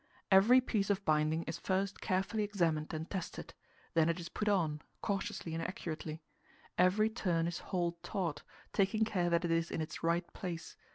Every 0.31 0.61
piece 0.61 0.89
of 0.89 1.05
binding 1.05 1.43
is 1.43 1.59
first 1.59 2.01
carefully 2.01 2.41
examined 2.41 2.91
and 2.91 3.07
tested; 3.07 3.53
then 3.93 4.09
it 4.09 4.19
is 4.19 4.29
put 4.29 4.49
on, 4.49 4.81
cautiously 5.03 5.53
and 5.53 5.61
accurately. 5.63 6.23
Every 6.75 7.07
turn 7.07 7.45
is 7.45 7.59
hauled 7.59 8.01
taut, 8.01 8.41
taking 8.73 9.05
care 9.05 9.29
that 9.29 9.45
it 9.45 9.51
is 9.51 9.69
in 9.69 9.79
its 9.79 10.01
right 10.01 10.25
place. 10.33 10.75